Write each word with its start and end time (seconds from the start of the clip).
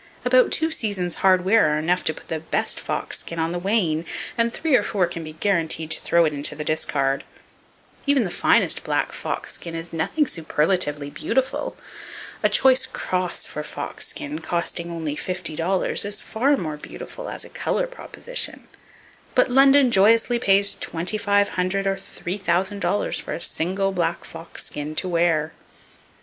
About 0.25 0.51
two 0.51 0.71
seasons' 0.71 1.17
hard 1.21 1.45
wear 1.45 1.75
are 1.75 1.77
enough 1.77 2.03
to 2.05 2.13
put 2.15 2.27
the 2.27 2.39
best 2.39 2.79
fox 2.79 3.19
skin 3.19 3.37
on 3.37 3.51
the 3.51 3.59
wane, 3.59 4.03
and 4.35 4.51
three 4.51 4.75
or 4.75 4.81
four 4.81 5.05
can 5.05 5.23
be 5.23 5.33
guaranteed 5.33 5.91
to 5.91 6.01
throw 6.01 6.25
it 6.25 6.33
into 6.33 6.55
the 6.55 6.63
discard. 6.63 7.23
Even 8.07 8.23
the 8.23 8.31
finest 8.31 8.83
black 8.83 9.11
fox 9.13 9.53
skin 9.53 9.75
is 9.75 9.93
nothing 9.93 10.25
superlatively 10.25 11.11
beautiful! 11.11 11.77
A 12.41 12.49
choice 12.49 12.87
"cross" 12.87 13.45
fox 13.45 14.07
skin 14.07 14.39
costing 14.39 14.89
only 14.89 15.15
$50 15.15 16.03
is 16.03 16.19
far 16.19 16.57
more 16.57 16.77
beautiful, 16.77 17.29
as 17.29 17.45
a 17.45 17.49
color 17.49 17.85
proposition; 17.85 18.67
but 19.35 19.51
London 19.51 19.91
joyously 19.91 20.39
pays 20.39 20.75
$2,500 20.77 21.85
or 21.85 21.93
$3,000 21.95 23.21
for 23.21 23.33
a 23.33 23.39
single 23.39 23.91
black 23.91 24.25
fox 24.25 24.65
skin, 24.65 24.95
to 24.95 25.07
wear! 25.07 25.53